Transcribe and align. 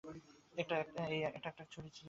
এটা 0.57 0.75
একটা 1.45 1.63
ছুরি 1.71 1.89
ছিলো। 1.89 1.99